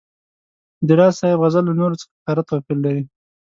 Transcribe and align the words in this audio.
د 0.87 0.89
راز 0.99 1.13
صاحب 1.19 1.39
غزل 1.43 1.63
له 1.67 1.73
نورو 1.79 1.99
څخه 2.01 2.13
ښکاره 2.19 2.43
توپیر 2.49 2.77
لري. 2.85 3.03